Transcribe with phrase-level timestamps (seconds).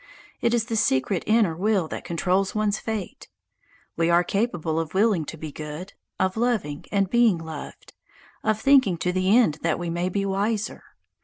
[0.41, 3.29] It is the secret inner will that controls one's fate.
[3.95, 7.93] We are capable of willing to be good, of loving and being loved,
[8.43, 10.83] of thinking to the end that we may be wiser.